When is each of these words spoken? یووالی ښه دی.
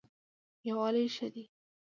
یووالی 0.67 1.07
ښه 1.15 1.27
دی. 1.33 1.43